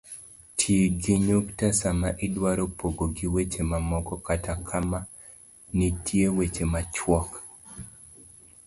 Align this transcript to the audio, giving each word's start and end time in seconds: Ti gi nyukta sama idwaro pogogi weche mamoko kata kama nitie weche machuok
Ti 0.57 0.75
gi 1.01 1.15
nyukta 1.27 1.67
sama 1.79 2.09
idwaro 2.25 2.63
pogogi 2.79 3.25
weche 3.33 3.61
mamoko 3.71 4.13
kata 4.27 4.53
kama 4.69 4.99
nitie 5.77 6.27
weche 6.37 6.63
machuok 6.73 7.29